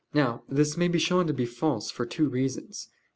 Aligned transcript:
Now 0.15 0.41
this 0.49 0.77
may 0.77 0.87
be 0.87 0.97
shown 0.97 1.27
to 1.27 1.33
be 1.33 1.45
false 1.45 1.91
for 1.91 2.07
two 2.07 2.27
reasons. 2.27 2.89